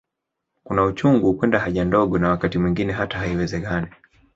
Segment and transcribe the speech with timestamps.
[0.63, 3.87] Kuna uchungu kwenda haja ndogo na wakati mwingine hata haiwezekani